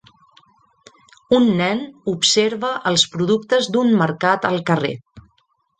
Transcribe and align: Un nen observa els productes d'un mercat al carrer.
Un 1.39 1.45
nen 1.59 1.83
observa 2.15 2.73
els 2.93 3.07
productes 3.17 3.73
d'un 3.77 3.95
mercat 4.03 4.53
al 4.53 4.63
carrer. 4.73 4.99